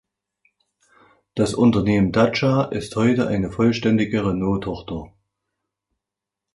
[1.35, 5.13] Das Unternehmen Dacia ist heute eine vollständige Renault-Tochter.